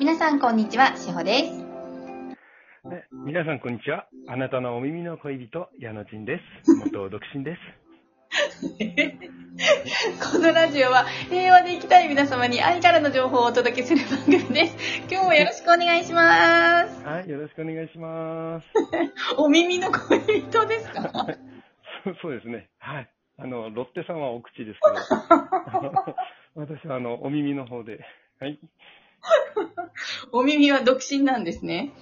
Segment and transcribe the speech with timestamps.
[0.00, 1.52] 皆さんこんにちは、しほです。
[2.88, 4.06] ね皆さん、こんにちは。
[4.28, 6.74] あなたのお耳の恋人、矢野陣です。
[6.74, 7.60] 元独身です。
[10.32, 15.02] このラジオは平和で生きたい皆様に愛からの情報をお届けする番組です。
[15.10, 17.04] 今日もよろしくお願いします。
[17.04, 18.66] はい、よろしくお願いします。
[19.36, 21.26] お耳の恋人ですか？
[22.22, 22.70] そうですね。
[22.78, 23.10] はい。
[23.38, 24.90] あの、ロッテさんはお口ですけ
[25.76, 25.92] ど、
[26.56, 28.00] 私はあの、お耳の方で、
[28.38, 28.58] はい。
[30.32, 31.92] お耳は独身なんですね。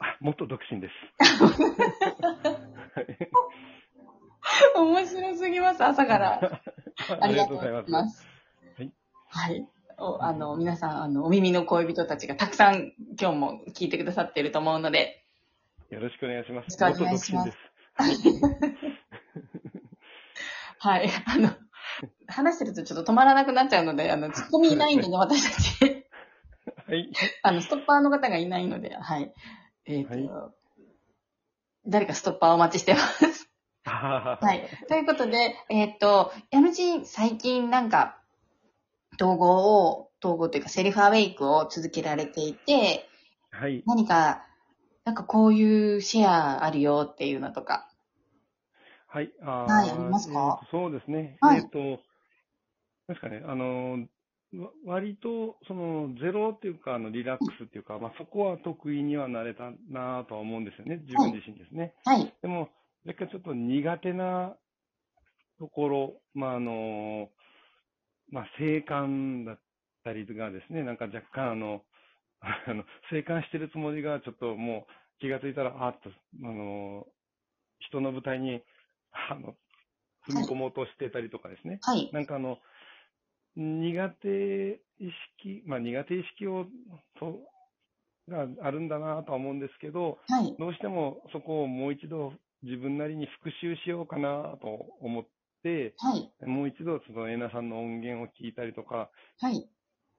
[0.00, 0.94] あ元独身です。
[4.76, 6.60] 面白すぎます、朝から。
[7.08, 8.26] あ ありりがとうございます。
[8.76, 8.92] はい。
[9.28, 9.68] はい。
[9.98, 15.24] おあの、皆さん、あの、お耳の恋人たちがたくさん今日も聞いてくださっていると思うので、
[15.90, 16.82] よろしくお願いします。
[16.82, 17.52] よろしくお願いします。
[20.78, 21.10] はい。
[21.26, 21.50] あの、
[22.26, 25.99] 話してるとちょっと止まらなくなっちゃうので、あの、ツッコミいないんでね、私たち。
[26.90, 27.10] はい。
[27.42, 29.32] あの、ストッパーの方がいないので、はい。
[29.86, 30.30] えっ、と、はい
[31.86, 33.50] 誰かストッパーお待ちしてます。
[33.84, 34.68] は はい。
[34.86, 38.20] ということで、えっ、と、矢野ち最近なんか、
[39.18, 43.08] 統合を、統合というかセルフアウェイクを続けられていて、
[43.50, 43.82] はい。
[43.86, 44.44] 何か、
[45.04, 47.90] なんかこういうシェアあるよっていうのとか。
[49.06, 49.32] はい。
[49.40, 50.60] あーはいありますか？
[50.70, 51.38] そうですね。
[51.40, 51.78] はいえっ、と、
[53.08, 53.98] ですかね、あの、わ
[54.84, 60.96] 割と、その、ゼロっていうか、あの、リラックスっていうか、まあ、そこは得意にはなれたなとは思うんですよね。
[61.06, 61.94] 自分自身ですね。
[62.04, 62.34] はい。
[62.42, 62.68] でも、
[63.06, 64.56] 若干ちょっと苦手な
[65.58, 67.30] ところ、まあ、あの、
[68.30, 69.60] まあ、静観だっ
[70.04, 71.82] たりがですね、なんか若干あの、
[72.40, 77.06] あの、静観してるつもりが、ちょっともう気がついたら、あっと、あの、
[77.80, 78.62] 人の舞台に、
[79.30, 79.54] あの、
[80.26, 81.78] 踏み込もうとしてたりとかですね。
[81.82, 82.10] はい。
[82.12, 82.58] なんかあの、
[83.56, 86.66] 苦手意識、まあ苦手意識を、
[87.18, 87.40] と、
[88.28, 90.56] があるんだなとは思うんですけど、はい。
[90.58, 94.68] どうしてもそこをもう一度自分なりに復習しようかなと
[95.00, 95.24] 思っ
[95.62, 96.32] て、はい。
[96.42, 99.10] もう一度そのエナさんの音源を聞いたりとか、
[99.40, 99.70] はい。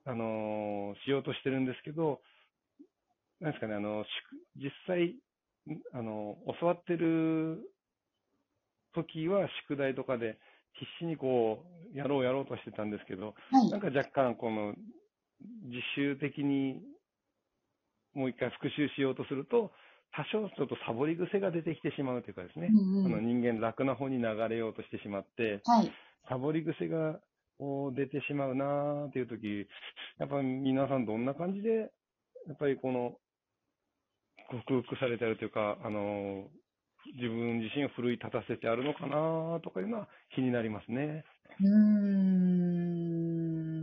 [0.04, 2.20] あのーしようとしてるんですけど、
[3.40, 5.16] なんですかね、あの、宿実際、
[5.66, 7.72] んあの、教わってる
[8.94, 10.38] 時は宿題とかで
[10.74, 13.80] 必死にこう、やろうやろうとしてたんですけど、はいなん。
[13.80, 14.74] か若干この、
[15.64, 16.80] 自習的に
[18.14, 19.72] もう一回復習しようとすると、
[20.14, 25.90] 多少ちょっとサボり癖が出てきてしまうというかですね、うんうんあの人間楽な方に流れようとしてしまって、はい。
[26.28, 27.18] サボり癖が
[27.94, 29.66] 出てしまうなーっていう時、
[30.18, 31.90] やっぱり皆さんどんな感じで、
[32.46, 33.16] やっぱりこの、
[34.50, 36.48] 克服されてるというか、あの、
[37.06, 41.24] 自分自身を奮い立たせてあるのかなとかいうのは気になりますね。
[41.60, 41.68] うー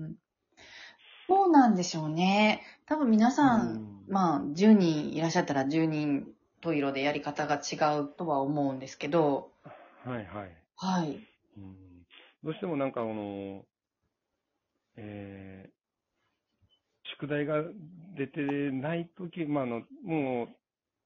[0.07, 0.15] ん。
[1.27, 2.63] そうなんでしょうね。
[2.87, 9.51] 多分皆さん、うんまあ、10人いらっしゃったら10人と色でやり方が違うとは思うんですけど、
[10.05, 10.57] はいはい。
[10.75, 11.19] はい。
[11.57, 11.75] うん
[12.43, 13.65] どうしてもなんかあの、
[14.95, 15.79] えー
[17.19, 17.63] 宿題が
[18.17, 18.41] 出て
[18.71, 20.47] ないとき、まあ、あの、もう、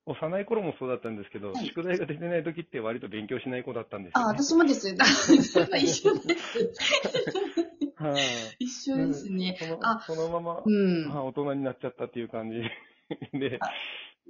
[0.06, 4.24] 幼い頃もそうだったんですけど、はい宿題が出てないときって割と勉強しない子だったんですね。
[4.26, 4.90] 私も です。
[4.90, 6.74] 一緒です。
[7.96, 8.22] はい、
[8.60, 9.58] 一緒ですね。
[9.60, 11.12] そのあそのまま、うん。
[11.12, 12.62] あ大人になっちゃったっていう感じ
[13.38, 13.60] で。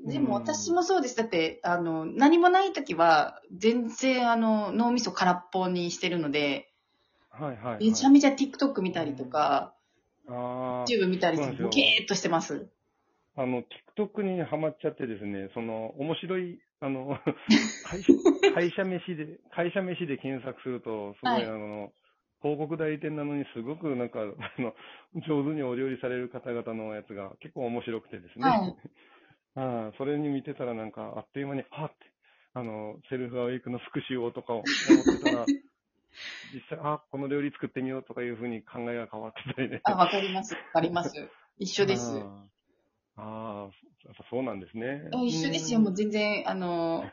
[0.05, 1.15] でも私もそうです。
[1.15, 6.71] だって、あの、何もない時は、全然、あの、脳みそ空っぽにしてるので、
[7.29, 7.89] はいはい、はい。
[7.89, 9.75] めちゃめちゃ TikTok 見たりとか、
[10.27, 12.67] あ YouTube 見たりして、そうなんですよボケーっとしてます。
[13.35, 13.63] あ、あの、
[13.97, 17.17] TikTok にハマっちゃってですね、その、面白い、あの、
[17.83, 18.07] 会
[18.53, 21.93] 会社飯で、会社飯で検索すると、すごい、はいあの、
[22.41, 24.73] 広告代理店なのにすごくなんか、あの、
[25.27, 28.59] 上手にお料理される方々のやつが結構面白くてですね。
[28.59, 28.75] はい
[29.55, 31.95] ああそれに見てたらなんか、あっという間に、あって、
[32.53, 35.47] あの、セルフアウェイクの復習をとか思ってたら、
[36.53, 39.81] 実際、あ、この料理作ってみようとかいうふうに考えが変わってたりね。
[39.83, 40.53] あ、わかります。
[40.53, 41.29] わかります。
[41.57, 42.25] 一緒です。
[43.15, 45.01] ああ、そうなんですね。
[45.13, 45.79] あ一緒ですよ。
[45.79, 47.03] もううん全然、あの、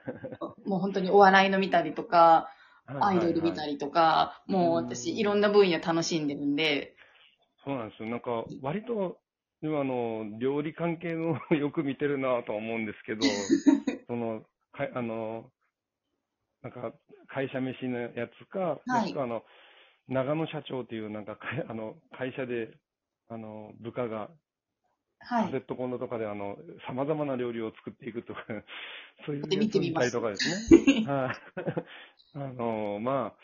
[0.64, 2.48] もう本当にお笑いの見たりとか、
[3.00, 3.72] アイドル見たり。
[3.72, 6.96] りとか、もううん私、いろんな分野楽しんでるんで、
[7.64, 8.08] そうなんですよ。
[8.08, 9.20] なんか、割と、
[9.62, 13.52] 今あの、料理関係の よく見てるなとは思うんですけど、
[14.08, 14.42] その、
[14.72, 15.52] かあの、
[16.62, 16.92] なんか、
[17.28, 19.42] 会社飯のやつか、はいもしくはあの、
[20.08, 22.76] 長野社長っていうなんか、かあの、会社で、
[23.28, 24.30] あの、部下が、
[25.20, 25.44] はい。
[25.46, 26.56] カセットコンロとかであの、
[26.88, 28.44] 様々な料理を作っていくとか、
[29.26, 30.62] そういうやつを見たりとかですね。
[31.06, 31.36] はい。
[32.34, 33.40] あの、まあ、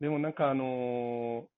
[0.00, 1.48] でもなんかあの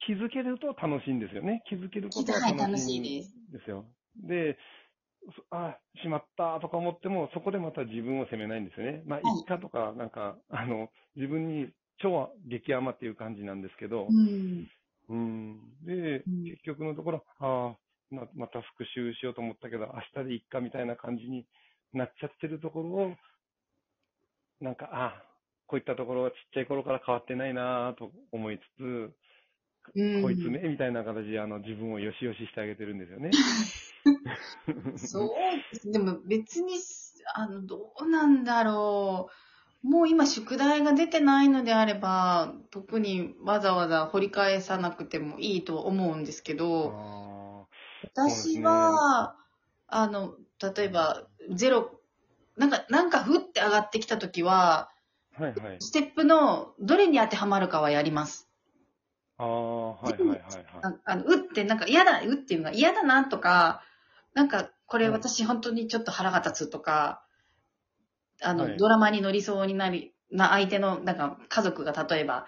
[0.00, 1.62] 気づけると楽しいんですよね。
[1.68, 3.24] 気づけることははい、楽楽しいんで
[3.64, 3.70] す。
[3.70, 3.84] よ。
[4.16, 4.56] で、
[5.36, 9.02] そあ、しまったとか思っても、そこでまた自分を責めないんですよね。
[9.06, 14.70] まあ、はいいっかとか、なんか、あの、自分に超激甘っていう感じなんですけどう、ん。
[15.08, 15.60] うん。
[15.84, 15.92] で、
[16.26, 17.76] うん結局のところ、ああ、
[18.10, 21.46] ままた復習しようと思ったけど、明日でいっかみたいな感じに
[21.92, 23.16] なっちゃってるところを、
[24.60, 25.24] なんか、ああ、
[25.66, 28.82] こういったところはちっちゃい頃から変わってないなと思いつつ、
[29.94, 33.30] うんこいつね、みたいな形であの自分をよしよししてあげてるんですよね。
[34.98, 35.28] そう
[35.72, 35.90] です。
[35.90, 36.74] でも別に、
[37.34, 39.47] あの、どうなんだろう。
[39.82, 47.66] もう今宿題が出てないのであれば、特にわざわざ掘り返さなくてもいいと思うんですけど、あ
[48.02, 49.36] 私は、
[49.86, 52.00] あの、例えば、ゼロ、
[52.56, 54.90] なんか、なんかふって上がってきたときは、
[55.36, 55.76] あ、はいはい。
[55.80, 58.48] ステップのどれに当てはまるかはやります。
[59.36, 60.64] ああ、はいはいはいはい。
[60.82, 63.82] ああの、うってなんか嫌だ、うっていうのが嫌だなとか、
[64.34, 67.22] なんかこれはい私本当にちょっと腹が立つとか、
[68.42, 72.46] あの、はいドラマに乗りそうになり、な相手の、なんか家族が例えば、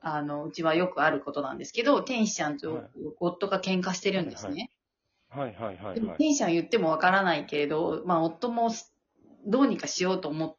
[0.00, 2.84] あの、うちはよくあることなんですけど、天使ちゃんとはい
[3.20, 4.70] 夫が喧嘩してるんですね。
[5.30, 6.18] はいはいはいでもはい。
[6.18, 8.70] 天使ちゃん言ってもわからないけれど、まあ夫も
[9.46, 10.56] どうにかしようと思っ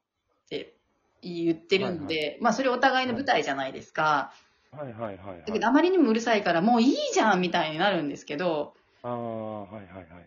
[0.49, 0.75] て
[1.21, 4.33] 言ってるんで、まあそれお互いの舞台じゃないですか。
[4.71, 5.41] はいはいはいはい。
[5.45, 8.73] だけどあまりにもうるさいからもういいじゃんみたいになるんですけど、
[9.03, 10.25] ああ、はいはいはいはい。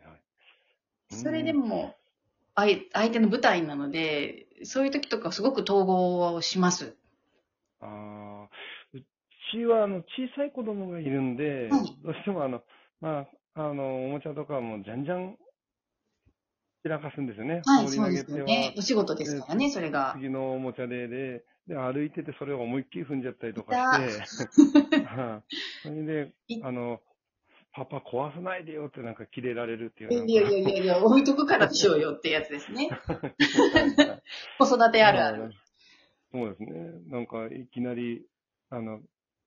[1.10, 1.97] それでも
[2.58, 6.96] 相相手の舞台なので、そういう時とかすごく統合をします。
[7.80, 8.48] ああ、
[8.92, 9.00] う
[9.52, 12.62] ちはあの小さい子供がいるんで、はいどうしてもあの、
[13.00, 15.36] まあ、あの、おもちゃとかもじゃんじゃん
[16.82, 17.62] 散らかすんですよね。
[17.64, 18.74] はい、そうですよね。
[18.76, 20.14] お仕事ですからね、それが。
[20.16, 27.00] 次のおもちゃで、で、で、歩いててそれを思いっきり踏んじゃったりとかして、 はいそれでい、あの、
[27.78, 32.88] パパ壊さないでよってなんかキレられるっていういやいやいやいや、置いとくからでしょうよってやつですね。
[32.90, 34.22] は い
[34.58, 35.52] 子育てあるある。
[36.32, 36.70] そうですね。
[37.06, 38.26] なんか、いきなり、
[38.70, 39.00] あの、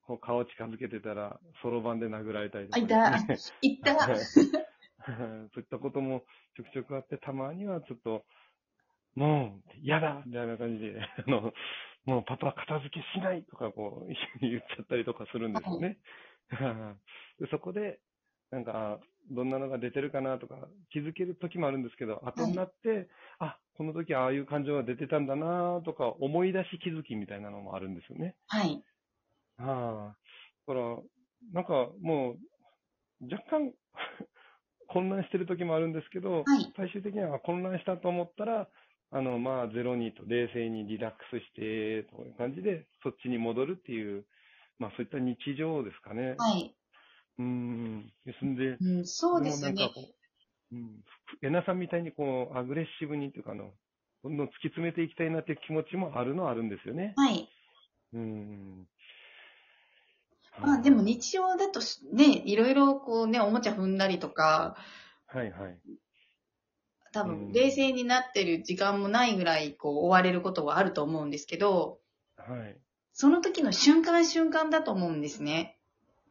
[0.07, 3.07] こう顔近づけてたら、そろばんで殴られたりとあ、か、いた、
[3.61, 3.95] いった。
[3.95, 4.17] は い
[5.53, 6.23] そういったことも
[6.55, 8.23] ちょくちょくあって、たまにはちょっと、
[9.15, 11.53] もう、嫌だみたいな感じで、 あの、
[12.05, 15.97] もうパパ片付けしないとか、こう、一緒に言っちゃったりとかするんですよね。
[17.39, 17.99] でそこで、
[18.51, 18.99] なんか、あ
[19.29, 23.07] どんなのが出てるかなとか気づける時もあるんですけど、後になって、
[23.39, 28.35] あ、この時ああいう感情が出てたんだなとか思い出し気づきみたいなのもあるんですよね。
[28.47, 28.83] はい。
[29.57, 30.17] ああ。
[30.67, 30.97] だから、
[31.53, 32.37] なんかも
[33.21, 33.73] う、若干
[34.87, 36.73] 混乱してる時もあるんですけど、はい。
[36.75, 38.69] 最終的には混乱したと思ったら、
[39.11, 44.25] あの、まあ、ゼロにと冷静にリラックスして、という感じで、そっちに戻るっていう、
[44.79, 46.35] まあ、そういった日常ですかね。
[46.37, 46.75] はい。
[47.41, 48.13] うーん。
[48.25, 49.91] ですんで、うん、そうですよね
[50.71, 51.03] う、うん。
[51.41, 53.71] えなさんみたいにこう、アグレッシブにというか、あの、
[54.23, 57.13] どんどん突き詰めていきたいなっていう気持ちもあるのはあるんですよね。
[57.17, 57.49] はい。
[58.13, 58.87] うーん。
[60.59, 64.75] まあでも日常だとしね、いろいろこうね、おもちゃ踏んだりとか、
[65.27, 65.79] はいはい。
[67.13, 71.99] 多うん分冷静になってる時間もないぐらいこう追われることはあると思うんですけど、
[72.37, 72.77] はい。
[73.13, 75.77] その時の瞬間瞬間だと思うんですね。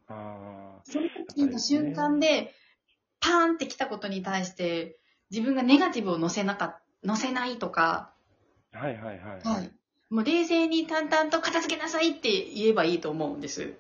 [0.09, 0.60] ああ。
[0.91, 2.55] その時の瞬間で、
[3.20, 4.99] パーンって来たことに対して、
[5.31, 8.13] 自分がネガティブを乗せなか、乗せないとか、
[8.73, 9.41] はいはいはい。
[9.43, 9.73] はい。
[10.11, 13.75] もう冷静に淡々と片付けなさいって言えばいいと思うんです。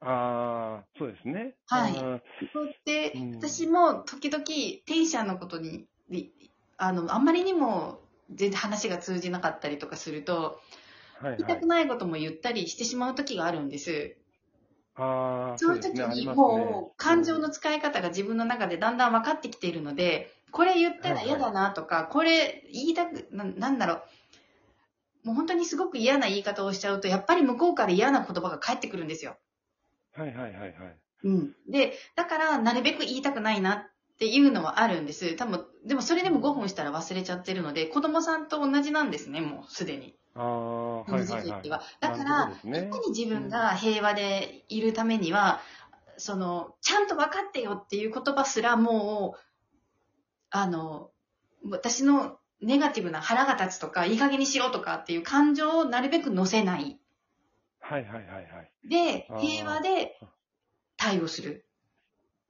[0.00, 1.54] ああ、そうですね。
[1.66, 4.44] はいそうで、うん私も時々、
[4.86, 6.32] 天使のことに、り
[6.76, 8.00] あの、あんまりにも
[8.32, 10.60] 全然話が通じなかったりとかすると、
[11.18, 11.66] はいはい言いたく。
[11.66, 14.16] ないことも言ったりしてしまう時があるんです。
[14.96, 24.02] ああ、そういう時にもう感情の使い方が自分の中でだんだん分かってきているので、これ言ったら嫌だなとか、これ言いたくな、なんだろう。
[25.24, 29.36] もう本当にすごく嫌な言い方をしちゃうと、やっぱり向こうから嫌な言葉が返ってくるんですよ。
[30.12, 30.72] はいはいはいはい。
[31.24, 31.52] うん。
[31.68, 35.36] で、だから、なるべく言いたくないなっていうのはあるんです。
[35.36, 40.16] 多分、でもそれでも5分したら忘れちゃってるので、子供さんと同じなんですね、もうすでに。
[40.34, 41.68] ああ、はいはい。
[41.68, 41.78] だ
[42.10, 45.60] かなら、ねいかに自分が平和でいるためには、
[46.18, 49.40] その、ちゃんと分かってよっていう言葉すらもう、
[50.50, 51.10] あの、
[51.68, 56.98] 私のネガティブな腹が立つとか、いい加減にしろとかっていう感情をなるべく乗せない。
[57.80, 58.72] はいはいはいはい。
[58.88, 60.18] で平和で
[60.96, 61.65] 対応する。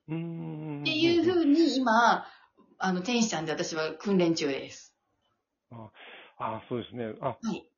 [0.08, 0.80] うーん。
[0.82, 2.26] っていうふうに今、
[2.78, 4.94] あの、天使ちゃんで私は訓練中です。
[5.70, 5.90] あ
[6.38, 7.14] あ、そうですね。
[7.20, 7.70] あ、はい。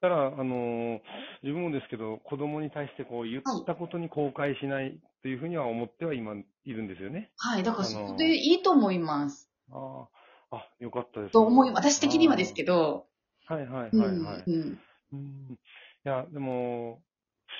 [0.00, 1.00] たら、あのー
[1.42, 7.30] 自分もですけど、子供に対してこう言ったことに後悔しないというふうには思っては今いるんですよね。
[7.36, 7.62] はい。
[7.62, 9.50] だから、あのーそれでいいと思います。
[9.72, 10.08] あ
[10.50, 11.32] あ、あ、よかったです。
[11.32, 13.06] と思い、私的にはですけど。
[13.48, 13.54] ど。
[13.54, 14.00] はいはいうん。
[14.00, 14.44] はいはい。
[14.46, 14.78] うん。
[15.12, 15.58] うん
[16.04, 17.00] いや、でも、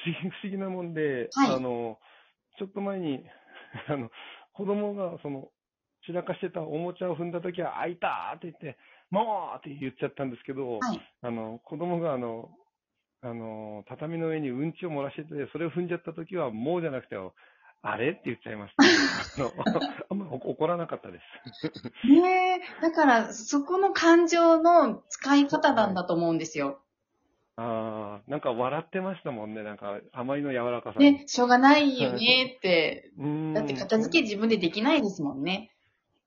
[0.04, 1.98] 不思議、不思議なもんで、はいあの、
[2.58, 3.24] ちょっと前に、
[3.88, 4.10] あの、
[4.52, 5.50] 子供が、その、
[6.06, 8.78] 散らかしてたおもちゃを踏んだときは、あいたーって言って、
[9.10, 11.00] もうって言っちゃったんですけど、はい。
[11.22, 12.50] あの、子供が、あの、
[13.22, 17.16] あの、畳の上にうんちを漏らしてて、それを踏んじゃったときは、もうじゃなくて、
[17.84, 18.10] あれ？
[18.10, 18.84] って言っちゃいました。
[20.10, 22.08] あんま怒らなかったです。
[22.08, 22.82] ねえ。
[22.82, 26.81] だから、そこの感情の使い方なんだと思うんですよ。
[27.56, 29.62] ああ、なんか笑ってましたもんね。
[29.62, 31.12] なんか、あまりの柔らかさに。
[31.12, 33.10] ね、しょうがないよねって。
[33.18, 35.70] うんだって片付け自分でできないですもんね。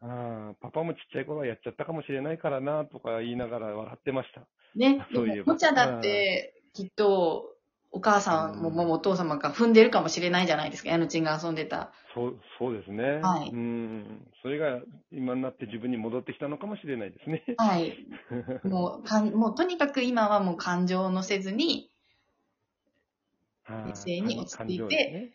[0.01, 4.41] ああ、パパもちっちゃい頃はやっちゃったかもしれないからな、とか言いながら笑ってました。
[4.75, 5.05] ね。
[5.13, 7.54] そういえばおもちゃだって、きっと、
[7.95, 10.89] お母さんも、もうお父様が踏んでるかもしれないじゃないですか。
[10.89, 11.93] ヤヌチンが遊んでた。
[12.13, 13.21] そう、そうですね。
[13.21, 14.27] はいうん。
[14.41, 14.81] それが
[15.13, 17.45] 今になって自分に戻ってきたのかもしれないですね。
[17.57, 17.95] はい。
[18.67, 21.89] もう、かんもうとにかく今はもう感情を乗せずに、
[23.63, 25.31] はい冷静に落ち着いてね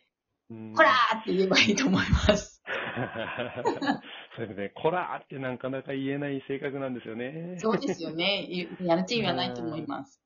[0.51, 2.63] うんこらーって言えばいいと思います。
[4.37, 7.57] それでね、こらーってなかなか言えない性格なんですよね。
[7.59, 8.69] そうですよね。
[8.83, 10.21] ヤヌチンはないと思います。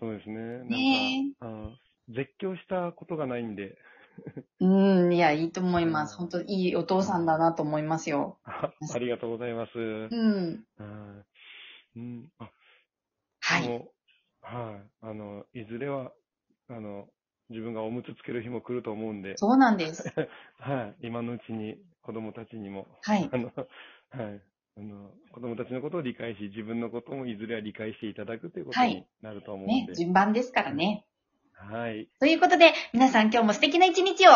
[0.00, 0.36] そうですね。
[0.36, 1.72] なんか、ねあの
[2.08, 3.76] 絶叫したことがないんで、
[4.60, 6.12] うん、いや、いいと思います。
[6.12, 8.38] うん本当いいお父さんだなと思いますよ。
[8.44, 9.78] あありがとうございます。
[9.78, 10.64] うん。
[10.78, 11.24] うん
[11.96, 12.50] うん、あ
[13.40, 13.88] はい。
[14.40, 14.90] はい。
[15.02, 16.12] あの、いずれは、
[16.68, 17.08] あの、
[17.50, 20.04] 自分がおむつつける日も来ると思うんで、そうなんです。
[20.58, 21.06] はい。
[21.06, 23.28] 今のうちに子供たちにも、はい。
[23.32, 23.52] あの、
[24.10, 24.42] はい。
[24.78, 31.04] あの、子供たちのことを理解し、自分のこともいずれは理解していただくということはいになると思うんねで、、順番ですからね。
[31.54, 32.08] はい。
[32.20, 34.30] ということで、皆さん今日も素敵な一日を